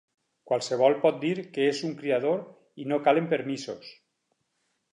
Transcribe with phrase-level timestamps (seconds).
[0.51, 2.41] Qualsevol pot dir que és un criador
[2.85, 3.95] i no calen permisos.